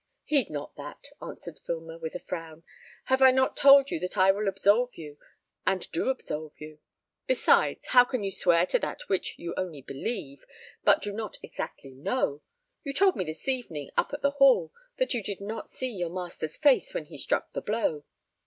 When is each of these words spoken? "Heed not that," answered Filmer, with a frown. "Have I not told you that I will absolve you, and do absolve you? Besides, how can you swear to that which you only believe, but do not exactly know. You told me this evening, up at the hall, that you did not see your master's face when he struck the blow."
"Heed 0.23 0.49
not 0.49 0.75
that," 0.77 1.09
answered 1.21 1.59
Filmer, 1.63 1.99
with 1.99 2.15
a 2.15 2.19
frown. 2.21 2.63
"Have 3.03 3.21
I 3.21 3.29
not 3.29 3.55
told 3.55 3.91
you 3.91 3.99
that 3.99 4.17
I 4.17 4.31
will 4.31 4.47
absolve 4.47 4.95
you, 4.97 5.19
and 5.63 5.87
do 5.91 6.09
absolve 6.09 6.59
you? 6.59 6.79
Besides, 7.27 7.85
how 7.89 8.05
can 8.05 8.23
you 8.23 8.31
swear 8.31 8.65
to 8.65 8.79
that 8.79 9.07
which 9.09 9.37
you 9.37 9.53
only 9.55 9.83
believe, 9.83 10.43
but 10.83 11.03
do 11.03 11.13
not 11.13 11.37
exactly 11.43 11.91
know. 11.91 12.41
You 12.83 12.93
told 12.93 13.15
me 13.15 13.25
this 13.25 13.47
evening, 13.47 13.91
up 13.95 14.11
at 14.11 14.23
the 14.23 14.31
hall, 14.31 14.73
that 14.97 15.13
you 15.13 15.21
did 15.21 15.39
not 15.39 15.69
see 15.69 15.91
your 15.91 16.09
master's 16.09 16.57
face 16.57 16.95
when 16.95 17.05
he 17.05 17.17
struck 17.19 17.53
the 17.53 17.61
blow." 17.61 18.03